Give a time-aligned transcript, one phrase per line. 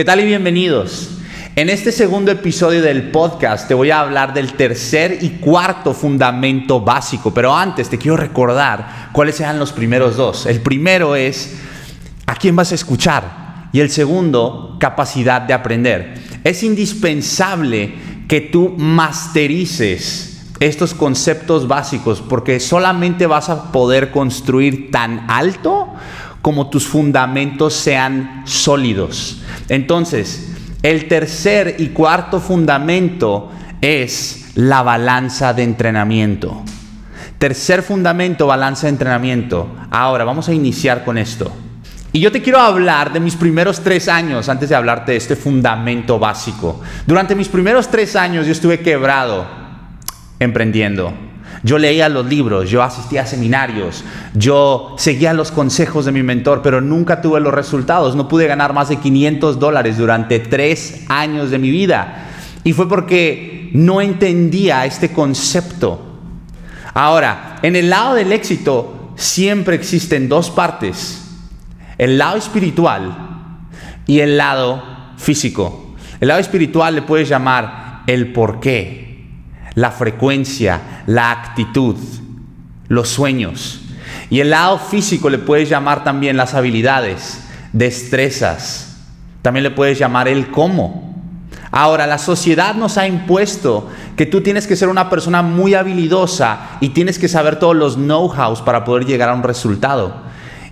[0.00, 1.10] ¿Qué tal y bienvenidos?
[1.56, 6.80] En este segundo episodio del podcast te voy a hablar del tercer y cuarto fundamento
[6.80, 10.46] básico, pero antes te quiero recordar cuáles eran los primeros dos.
[10.46, 11.58] El primero es
[12.24, 16.14] a quién vas a escuchar y el segundo, capacidad de aprender.
[16.44, 17.92] Es indispensable
[18.26, 25.92] que tú masterices estos conceptos básicos porque solamente vas a poder construir tan alto
[26.40, 29.39] como tus fundamentos sean sólidos.
[29.70, 30.50] Entonces,
[30.82, 33.50] el tercer y cuarto fundamento
[33.80, 36.62] es la balanza de entrenamiento.
[37.38, 39.74] Tercer fundamento, balanza de entrenamiento.
[39.90, 41.50] Ahora, vamos a iniciar con esto.
[42.12, 45.36] Y yo te quiero hablar de mis primeros tres años antes de hablarte de este
[45.36, 46.80] fundamento básico.
[47.06, 49.46] Durante mis primeros tres años yo estuve quebrado
[50.40, 51.29] emprendiendo.
[51.62, 54.02] Yo leía los libros, yo asistía a seminarios,
[54.34, 58.16] yo seguía los consejos de mi mentor, pero nunca tuve los resultados.
[58.16, 62.28] No pude ganar más de 500 dólares durante tres años de mi vida.
[62.64, 66.00] Y fue porque no entendía este concepto.
[66.94, 71.26] Ahora, en el lado del éxito siempre existen dos partes.
[71.98, 73.66] El lado espiritual
[74.06, 74.82] y el lado
[75.18, 75.94] físico.
[76.20, 79.09] El lado espiritual le puedes llamar el porqué
[79.74, 81.96] la frecuencia, la actitud,
[82.88, 83.80] los sueños.
[84.28, 88.96] Y el lado físico le puedes llamar también las habilidades, destrezas.
[89.42, 91.10] También le puedes llamar el cómo.
[91.72, 96.78] Ahora, la sociedad nos ha impuesto que tú tienes que ser una persona muy habilidosa
[96.80, 100.22] y tienes que saber todos los know-hows para poder llegar a un resultado.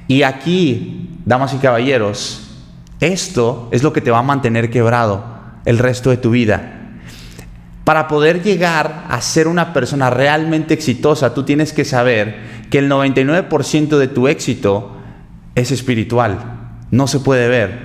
[0.09, 2.49] Y aquí, damas y caballeros,
[3.01, 5.25] esto es lo que te va a mantener quebrado
[5.65, 6.78] el resto de tu vida.
[7.89, 12.36] Para poder llegar a ser una persona realmente exitosa, tú tienes que saber
[12.69, 14.94] que el 99% de tu éxito
[15.55, 16.39] es espiritual.
[16.91, 17.78] No se puede ver.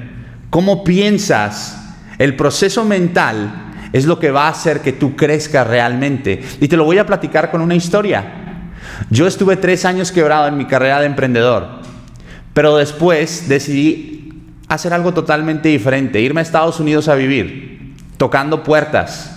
[0.50, 1.96] ¿Cómo piensas?
[2.18, 6.44] El proceso mental es lo que va a hacer que tú crezcas realmente.
[6.60, 8.74] Y te lo voy a platicar con una historia.
[9.10, 11.80] Yo estuve tres años quebrado en mi carrera de emprendedor,
[12.54, 14.34] pero después decidí
[14.68, 19.33] hacer algo totalmente diferente, irme a Estados Unidos a vivir, tocando puertas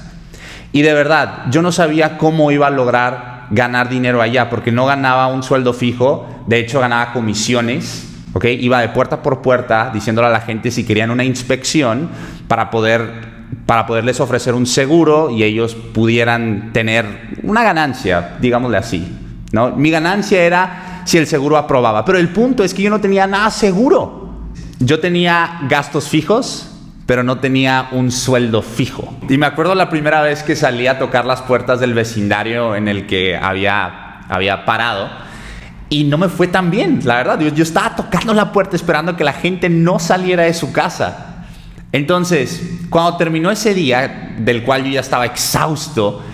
[0.76, 4.84] y de verdad, yo no sabía cómo iba a lograr ganar dinero allá, porque no
[4.84, 8.44] ganaba un sueldo fijo, de hecho ganaba comisiones, ¿ok?
[8.44, 12.10] Iba de puerta por puerta diciéndole a la gente si querían una inspección
[12.46, 17.06] para poder para poderles ofrecer un seguro y ellos pudieran tener
[17.42, 19.16] una ganancia, digámosle así.
[19.52, 19.70] ¿no?
[19.70, 23.26] Mi ganancia era si el seguro aprobaba, pero el punto es que yo no tenía
[23.26, 24.50] nada seguro.
[24.78, 26.75] Yo tenía gastos fijos,
[27.06, 29.16] pero no tenía un sueldo fijo.
[29.28, 32.88] Y me acuerdo la primera vez que salí a tocar las puertas del vecindario en
[32.88, 35.08] el que había, había parado.
[35.88, 37.38] Y no me fue tan bien, la verdad.
[37.38, 41.44] Yo, yo estaba tocando la puerta esperando que la gente no saliera de su casa.
[41.92, 46.24] Entonces, cuando terminó ese día, del cual yo ya estaba exhausto,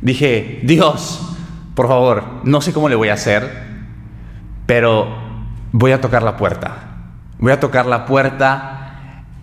[0.00, 1.20] dije, Dios,
[1.74, 3.50] por favor, no sé cómo le voy a hacer,
[4.66, 5.08] pero
[5.72, 6.86] voy a tocar la puerta.
[7.38, 8.79] Voy a tocar la puerta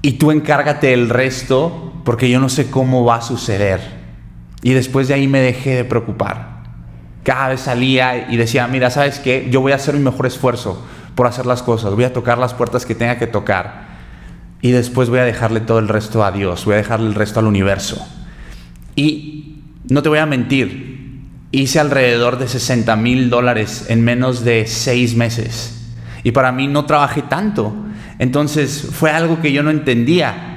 [0.08, 3.82] y tú encárgate el resto porque yo no sé cómo va a suceder.
[4.62, 6.64] Y después de ahí me dejé de preocupar.
[7.24, 9.50] Cada vez salía y decía, mira, ¿sabes qué?
[9.52, 10.82] Yo voy a hacer mi mejor esfuerzo
[11.14, 13.86] por hacer las cosas, voy a tocar las puertas que tenga que tocar
[14.62, 17.42] y después voy a dejarle todo el resto a Dios, voy a dejarle el resto
[17.42, 18.08] al universo.
[18.96, 21.20] Y no te voy a mentir,
[21.52, 25.92] hice alrededor de 60 mil dólares en menos de seis meses.
[26.24, 27.76] Y para mí no trabajé tanto,
[28.20, 30.56] entonces fue algo que yo no entendía.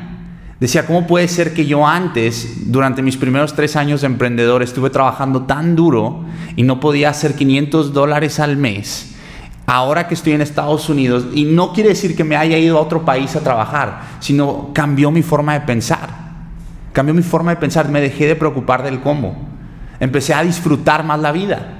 [0.61, 4.91] Decía, ¿cómo puede ser que yo antes, durante mis primeros tres años de emprendedor, estuve
[4.91, 9.15] trabajando tan duro y no podía hacer 500 dólares al mes?
[9.67, 12.83] Ahora que estoy en Estados Unidos, y no quiere decir que me haya ido a
[12.83, 16.11] otro país a trabajar, sino cambió mi forma de pensar.
[16.93, 19.49] Cambió mi forma de pensar, me dejé de preocupar del cómo.
[20.01, 21.77] Empecé a disfrutar más la vida.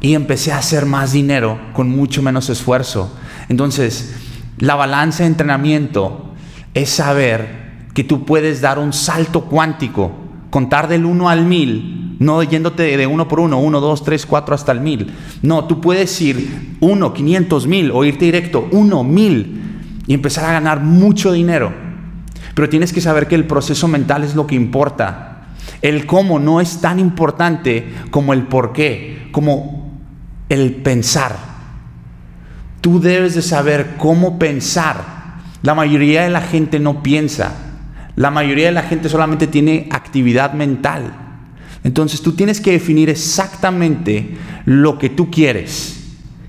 [0.00, 3.16] Y empecé a hacer más dinero con mucho menos esfuerzo.
[3.48, 4.16] Entonces,
[4.62, 6.34] la balanza de entrenamiento
[6.72, 10.12] es saber que tú puedes dar un salto cuántico,
[10.50, 14.54] contar del 1 al 1000, no yéndote de uno por uno, 1, 2, 3, 4
[14.54, 15.12] hasta el 1000.
[15.42, 20.52] No, tú puedes ir 1, 500 mil o irte directo 1, 1000 y empezar a
[20.52, 21.72] ganar mucho dinero.
[22.54, 25.48] Pero tienes que saber que el proceso mental es lo que importa.
[25.82, 29.90] El cómo no es tan importante como el por qué, como
[30.48, 31.51] el pensar.
[32.82, 34.96] Tú debes de saber cómo pensar.
[35.62, 37.52] La mayoría de la gente no piensa.
[38.16, 41.14] La mayoría de la gente solamente tiene actividad mental.
[41.84, 46.00] Entonces tú tienes que definir exactamente lo que tú quieres.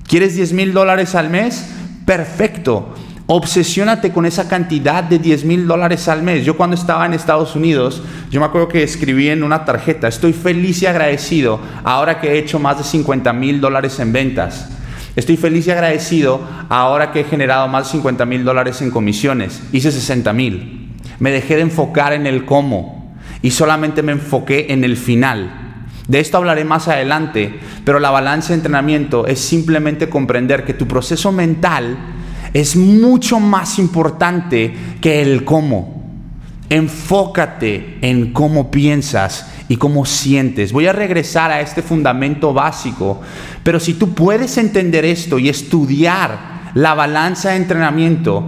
[0.07, 1.68] ¿Quieres 10 mil dólares al mes?
[2.06, 2.95] Perfecto.
[3.27, 6.44] Obsesiónate con esa cantidad de 10 mil dólares al mes.
[6.44, 8.01] Yo cuando estaba en Estados Unidos,
[8.31, 12.39] yo me acuerdo que escribí en una tarjeta, estoy feliz y agradecido ahora que he
[12.39, 14.68] hecho más de 50 mil dólares en ventas.
[15.15, 19.62] Estoy feliz y agradecido ahora que he generado más de 50 mil dólares en comisiones.
[19.71, 20.92] Hice 60 mil.
[21.19, 25.86] Me dejé de enfocar en el cómo y solamente me enfoqué en el final.
[26.07, 30.88] De esto hablaré más adelante, pero la balanza de entrenamiento es simplemente comprender que tu
[30.88, 31.98] proceso mental
[32.54, 36.03] es mucho más importante que el cómo.
[36.74, 40.72] Enfócate en cómo piensas y cómo sientes.
[40.72, 43.22] Voy a regresar a este fundamento básico,
[43.62, 48.44] pero si tú puedes entender esto y estudiar la balanza de entrenamiento,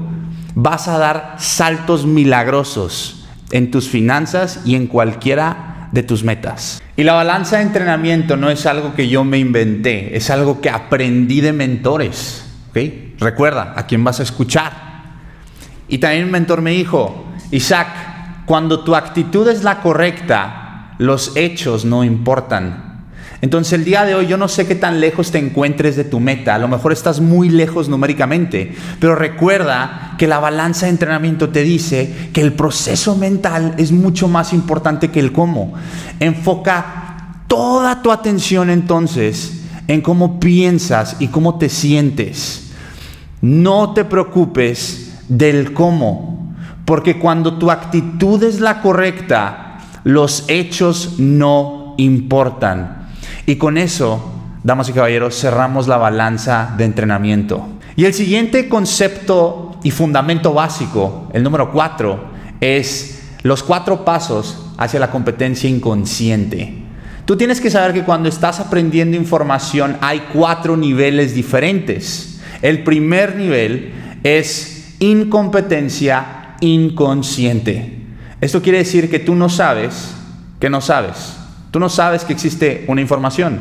[0.56, 6.81] vas a dar saltos milagrosos en tus finanzas y en cualquiera de tus metas.
[6.98, 10.71] Y la balanza de entrenamiento no es algo que yo me inventé, es algo que
[10.71, 12.44] aprendí de mentores.
[13.19, 14.74] Recuerda a quién vas a escuchar.
[15.88, 18.14] Y también un mentor me dijo, Isaac,
[18.45, 22.86] cuando tu actitud es la correcta, los hechos no importan.
[23.42, 26.19] Entonces el día de hoy yo no sé qué tan lejos te encuentres de tu
[26.19, 31.50] meta, a lo mejor estás muy lejos numéricamente, pero recuerda que la balanza de entrenamiento
[31.50, 35.74] te dice que el proceso mental es mucho más importante que el cómo.
[36.19, 42.71] Enfoca toda tu atención entonces en cómo piensas y cómo te sientes.
[43.42, 46.34] No te preocupes del cómo,
[46.85, 53.07] porque cuando tu actitud es la correcta, los hechos no importan.
[53.47, 54.33] Y con eso,
[54.63, 57.67] damas y caballeros, cerramos la balanza de entrenamiento.
[57.95, 62.25] Y el siguiente concepto y fundamento básico, el número cuatro,
[62.61, 66.83] es los cuatro pasos hacia la competencia inconsciente.
[67.25, 72.39] Tú tienes que saber que cuando estás aprendiendo información hay cuatro niveles diferentes.
[72.61, 73.93] El primer nivel
[74.23, 78.00] es incompetencia inconsciente.
[78.42, 80.16] Esto quiere decir que tú no sabes
[80.60, 81.38] que no sabes.
[81.72, 83.60] Tú no sabes que existe una información.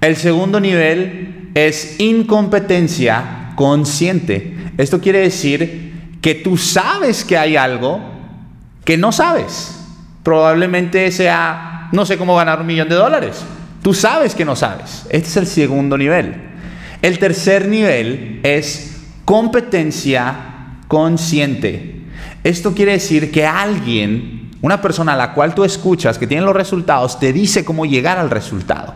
[0.00, 4.56] El segundo nivel es incompetencia consciente.
[4.78, 8.00] Esto quiere decir que tú sabes que hay algo
[8.84, 9.76] que no sabes.
[10.22, 13.42] Probablemente sea, no sé cómo ganar un millón de dólares.
[13.82, 15.06] Tú sabes que no sabes.
[15.10, 16.34] Este es el segundo nivel.
[17.02, 20.36] El tercer nivel es competencia
[20.88, 21.99] consciente.
[22.42, 26.56] Esto quiere decir que alguien, una persona a la cual tú escuchas, que tiene los
[26.56, 28.94] resultados, te dice cómo llegar al resultado.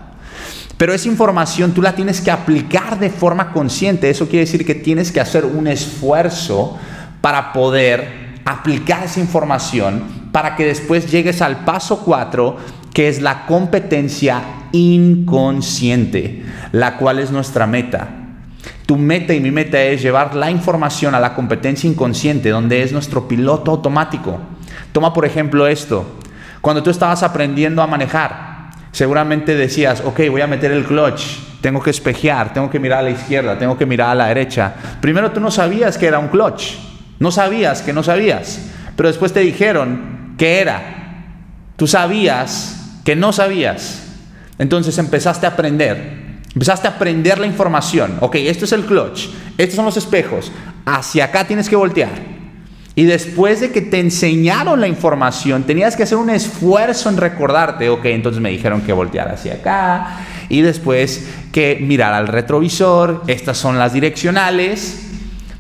[0.77, 4.11] Pero esa información tú la tienes que aplicar de forma consciente.
[4.11, 6.79] Eso quiere decir que tienes que hacer un esfuerzo
[7.21, 12.57] para poder aplicar esa información para que después llegues al paso 4,
[12.93, 14.43] que es la competencia
[14.73, 16.43] inconsciente,
[16.73, 18.24] la cual es nuestra meta.
[18.87, 22.93] Tu meta y mi meta es llevar la información a la competencia inconsciente, donde es
[22.93, 24.39] nuestro piloto automático.
[24.93, 26.05] Toma por ejemplo esto.
[26.61, 31.23] Cuando tú estabas aprendiendo a manejar, seguramente decías, ok, voy a meter el clutch,
[31.61, 34.75] tengo que espejear, tengo que mirar a la izquierda, tengo que mirar a la derecha.
[35.01, 36.75] Primero tú no sabías que era un clutch,
[37.19, 40.83] no sabías que no sabías, pero después te dijeron que era.
[41.77, 44.03] Tú sabías que no sabías.
[44.59, 46.24] Entonces empezaste a aprender.
[46.55, 48.19] Empezaste a aprender la información.
[48.21, 49.29] Ok, esto es el clutch.
[49.59, 50.53] Estos son los espejos.
[50.87, 52.13] Hacia acá tienes que voltear.
[52.95, 57.89] Y después de que te enseñaron la información, tenías que hacer un esfuerzo en recordarte.
[57.89, 60.21] Ok, entonces me dijeron que voltear hacia acá.
[60.49, 63.25] Y después que mirar al retrovisor.
[63.27, 65.09] Estas son las direccionales.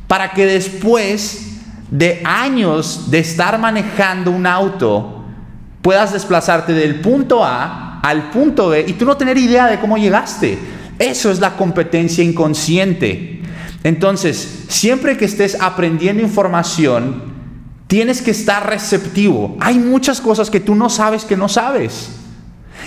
[0.06, 1.58] Para que después
[1.90, 5.24] de años de estar manejando un auto,
[5.82, 9.96] puedas desplazarte del punto A al punto B y tú no tener idea de cómo
[9.96, 10.58] llegaste.
[11.04, 13.42] Eso es la competencia inconsciente.
[13.82, 17.34] Entonces, siempre que estés aprendiendo información,
[17.86, 19.56] tienes que estar receptivo.
[19.60, 22.10] Hay muchas cosas que tú no sabes que no sabes.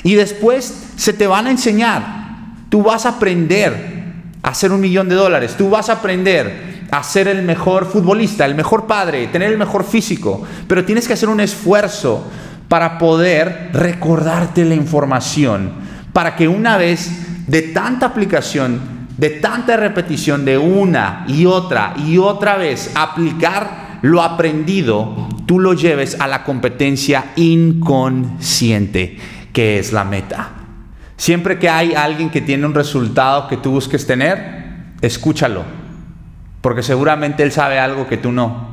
[0.04, 2.56] Y después se te van a enseñar.
[2.70, 3.98] Tú vas a aprender
[4.42, 5.56] a hacer un millón de dólares.
[5.56, 9.84] Tú vas a aprender a ser el mejor futbolista, el mejor padre, tener el mejor
[9.84, 10.44] físico.
[10.68, 12.26] Pero tienes que hacer un esfuerzo
[12.68, 15.72] para poder recordarte la información,
[16.12, 22.18] para que una vez de tanta aplicación, de tanta repetición, de una y otra y
[22.18, 29.18] otra vez, aplicar lo aprendido, tú lo lleves a la competencia inconsciente,
[29.54, 30.52] que es la meta.
[31.16, 35.64] Siempre que hay alguien que tiene un resultado que tú busques tener, escúchalo,
[36.62, 38.68] porque seguramente él sabe algo que tú no.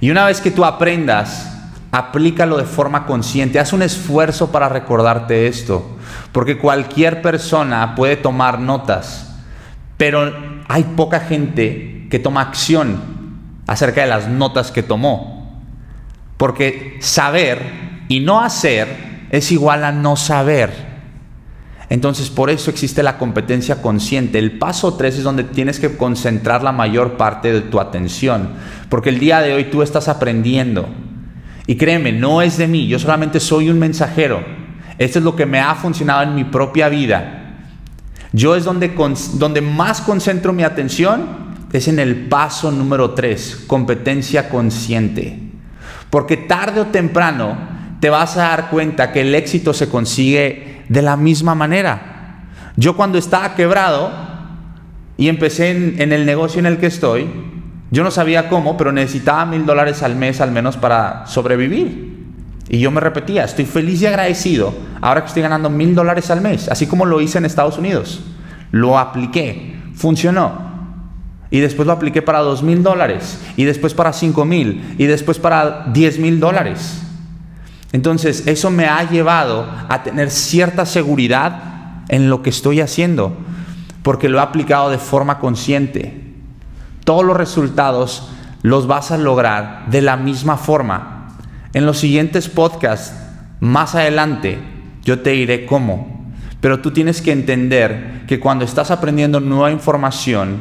[0.00, 1.51] Y una vez que tú aprendas
[1.92, 5.96] aplícalo de forma consciente, haz un esfuerzo para recordarte esto,
[6.32, 9.36] porque cualquier persona puede tomar notas,
[9.98, 10.32] pero
[10.68, 12.98] hay poca gente que toma acción
[13.66, 15.62] acerca de las notas que tomó.
[16.38, 20.92] Porque saber y no hacer es igual a no saber.
[21.88, 24.38] Entonces por eso existe la competencia consciente.
[24.38, 28.54] El paso 3 es donde tienes que concentrar la mayor parte de tu atención.
[28.88, 30.88] Porque el día de hoy tú estás aprendiendo.
[31.72, 34.44] Y créeme, no es de mí, yo solamente soy un mensajero.
[34.98, 37.54] Esto es lo que me ha funcionado en mi propia vida.
[38.30, 38.92] Yo es donde,
[39.36, 41.26] donde más concentro mi atención,
[41.72, 45.38] es en el paso número 3, competencia consciente.
[46.10, 47.56] Porque tarde o temprano
[48.00, 52.50] te vas a dar cuenta que el éxito se consigue de la misma manera.
[52.76, 54.12] Yo cuando estaba quebrado
[55.16, 57.30] y empecé en, el negocio en el que estoy,
[57.92, 62.24] yo no sabía cómo, pero necesitaba mil dólares al mes al menos para sobrevivir.
[62.70, 64.72] Y yo me repetía, estoy feliz y agradecido
[65.02, 68.22] ahora que estoy ganando mil dólares al mes, así como lo hice en Estados Unidos.
[68.70, 70.72] Lo apliqué, funcionó.
[71.50, 75.38] Y después lo apliqué para dos mil dólares, y después para cinco mil, y después
[75.38, 77.02] para diez mil dólares.
[77.92, 83.36] Entonces, eso me ha llevado a tener cierta seguridad en lo que estoy haciendo,
[84.02, 86.21] porque lo he aplicado de forma consciente.
[87.04, 88.28] Todos los resultados
[88.62, 91.36] los vas a lograr de la misma forma.
[91.72, 93.14] En los siguientes podcasts,
[93.60, 94.58] más adelante,
[95.02, 96.32] yo te diré cómo.
[96.60, 100.58] Pero tú tienes que entender que cuando estás aprendiendo nueva información,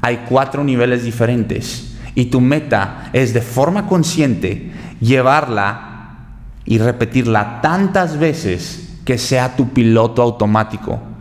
[0.00, 1.96] hay cuatro niveles diferentes.
[2.16, 6.18] Y tu meta es de forma consciente llevarla
[6.64, 11.13] y repetirla tantas veces que sea tu piloto automático.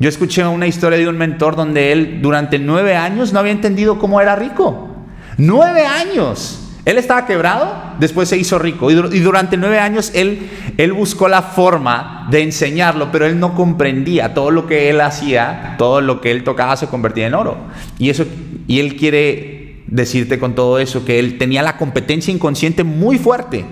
[0.00, 3.98] Yo escuché una historia de un mentor donde él durante nueve años no había entendido
[3.98, 4.88] cómo era rico.
[5.36, 6.64] Nueve años.
[6.84, 8.90] Él estaba quebrado, después se hizo rico.
[8.90, 14.32] Y, durante nueve años él, él buscó la forma de enseñarlo, pero él no comprendía.
[14.34, 17.58] Todo lo que él hacía, todo lo que él tocaba se convertía en oro.
[17.98, 18.24] Y, eso,
[18.66, 23.64] y él quiere decirte con todo eso que él tenía la competencia inconsciente muy fuerte.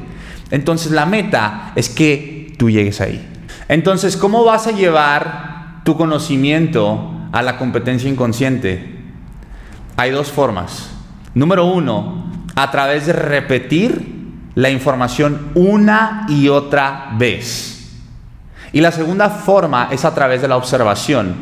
[0.50, 3.25] Entonces la meta es que tú llegues ahí.
[3.68, 5.56] Entonces, ¿cómo vas a llevar
[5.87, 9.05] tu conocimiento a la competencia inconsciente?
[9.97, 10.90] Hay dos formas.
[11.33, 12.25] Número uno,
[12.57, 17.93] a través de repetir la información una y otra vez.
[18.73, 21.37] Y la segunda forma es a través de la observación.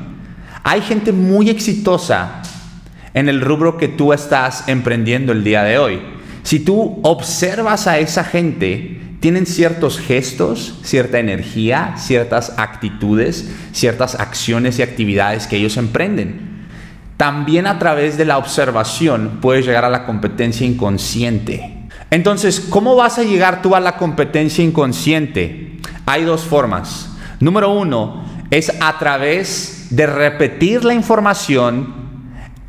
[0.62, 2.42] Hay gente muy exitosa
[3.14, 6.02] en el rubro que tú estás emprendiendo el día de hoy.
[6.42, 14.78] Si tú observas a esa gente, tienen ciertos gestos, cierta energía, ciertas actitudes, ciertas acciones
[14.78, 16.66] y actividades que ellos emprenden.
[17.16, 21.88] También a través de la observación puedes llegar a la competencia inconsciente.
[22.10, 25.78] Entonces, ¿cómo vas a llegar tú a la competencia inconsciente?
[26.04, 27.08] Hay dos formas.
[27.40, 31.94] Número uno es a través de repetir la información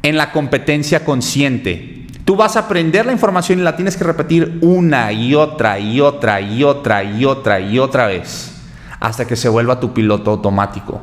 [0.04, 1.95] en la competencia consciente.
[2.26, 6.02] Tú vas a aprender la información y la tienes que repetir una y otra y
[6.02, 8.52] otra y otra y otra y otra vez
[9.00, 11.02] hasta que se vuelva tu piloto automático.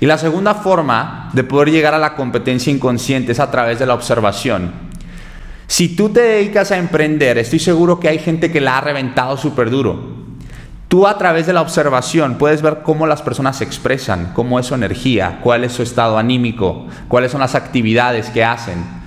[0.00, 3.86] Y la segunda forma de poder llegar a la competencia inconsciente es a través de
[3.86, 4.72] la observación.
[5.66, 9.38] Si tú te dedicas a emprender, estoy seguro que hay gente que la ha reventado
[9.38, 10.20] súper duro.
[10.88, 14.66] Tú a través de la observación puedes ver cómo las personas se expresan, cómo es
[14.66, 18.99] su energía, cuál es su estado anímico, cuáles son las actividades que hacen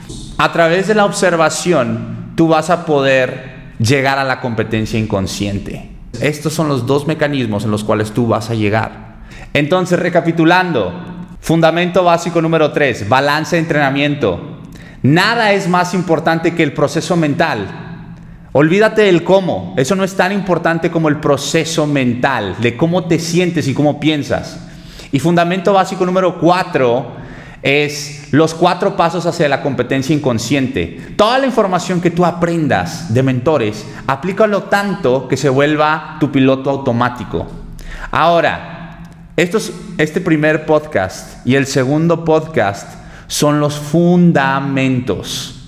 [0.43, 5.89] a través de la observación, tú vas a poder llegar a la competencia inconsciente.
[6.19, 9.21] Estos son los dos mecanismos en los cuales tú vas a llegar.
[9.53, 10.91] Entonces, recapitulando,
[11.39, 14.59] fundamento básico número 3, balance de entrenamiento.
[15.01, 18.09] Nada es más importante que el proceso mental.
[18.51, 23.17] Olvídate del cómo, eso no es tan importante como el proceso mental, de cómo te
[23.17, 24.59] sientes y cómo piensas.
[25.13, 27.23] Y fundamento básico número 4
[27.63, 31.13] es los cuatro pasos hacia la competencia inconsciente.
[31.15, 36.70] Toda la información que tú aprendas de mentores, aplícalo tanto que se vuelva tu piloto
[36.70, 37.48] automático.
[38.12, 39.01] Ahora,
[39.38, 42.96] este primer podcast y el segundo podcast
[43.27, 45.62] son los fundamentos.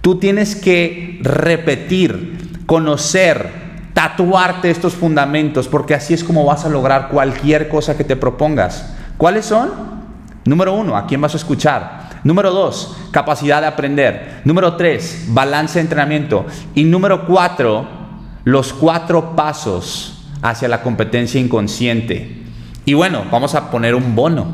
[0.00, 7.08] Tú tienes que repetir, conocer, tatuarte estos fundamentos, porque así es como vas a lograr
[7.08, 8.92] cualquier cosa que te propongas.
[9.16, 9.97] ¿Cuáles son?
[10.48, 12.20] Número uno, ¿a quién vas a escuchar?
[12.24, 14.40] Número dos, capacidad de aprender.
[14.46, 16.46] Número tres, balance de entrenamiento.
[16.74, 17.86] Y número cuatro,
[18.44, 22.44] los cuatro pasos hacia la competencia inconsciente.
[22.86, 24.46] Y bueno, vamos a poner un bono.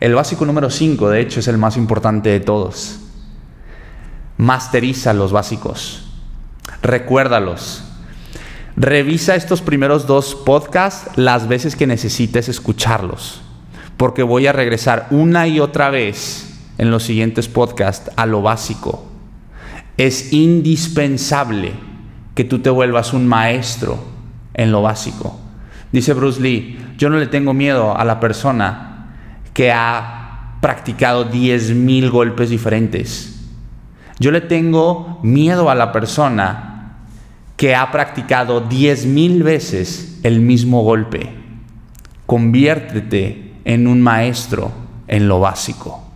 [0.00, 3.00] El básico número cinco, de hecho, es el más importante de todos.
[4.38, 6.06] Masteriza los básicos.
[6.80, 7.84] Recuérdalos.
[8.76, 13.42] Revisa estos primeros dos podcasts las veces que necesites escucharlos
[14.00, 19.04] porque voy a regresar una y otra vez en los siguientes podcasts a lo básico.
[19.98, 21.72] Es indispensable
[22.34, 24.02] que tú te vuelvas un maestro
[24.54, 25.38] en lo básico.
[25.92, 29.16] Dice Bruce Lee, yo no le tengo miedo a la persona
[29.52, 33.38] que ha practicado 10.000 golpes diferentes.
[34.18, 37.00] Yo le tengo miedo a la persona
[37.58, 41.34] que ha practicado 10.000 veces el mismo golpe.
[42.24, 44.70] Conviértete en un maestro
[45.08, 46.09] en lo básico.